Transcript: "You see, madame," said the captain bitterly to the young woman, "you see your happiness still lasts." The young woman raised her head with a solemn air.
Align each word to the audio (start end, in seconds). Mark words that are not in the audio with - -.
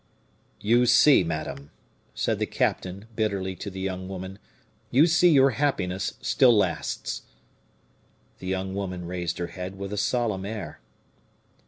"You 0.59 0.87
see, 0.87 1.23
madame," 1.23 1.69
said 2.15 2.39
the 2.39 2.47
captain 2.47 3.05
bitterly 3.15 3.55
to 3.57 3.69
the 3.69 3.79
young 3.79 4.07
woman, 4.07 4.39
"you 4.89 5.05
see 5.05 5.29
your 5.29 5.51
happiness 5.51 6.15
still 6.23 6.57
lasts." 6.57 7.21
The 8.39 8.47
young 8.47 8.73
woman 8.73 9.05
raised 9.05 9.37
her 9.37 9.45
head 9.53 9.77
with 9.77 9.93
a 9.93 9.97
solemn 9.97 10.43
air. 10.43 10.79